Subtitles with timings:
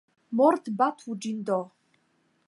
[0.39, 1.59] Mortbatu ĝin do!